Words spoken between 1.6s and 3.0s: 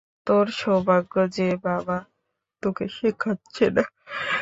বাবা তোকে